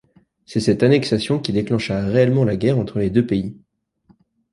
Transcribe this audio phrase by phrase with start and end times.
[0.47, 3.59] C'est cette annexion qui déclencha réellement la guerre entre les deux pays.